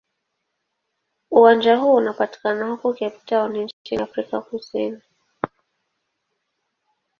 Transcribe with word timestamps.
Uwanja 1.31 1.75
huu 1.77 1.93
unapatikana 1.93 2.65
huko 2.69 2.93
Cape 2.93 3.19
Town 3.25 3.57
nchini 3.83 4.03
Afrika 4.03 4.41
Kusini. 4.41 4.99